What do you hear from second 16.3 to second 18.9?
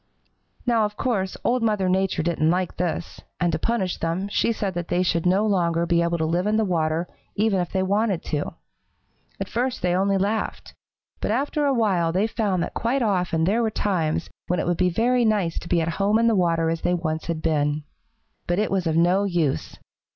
water as they once had been. But it was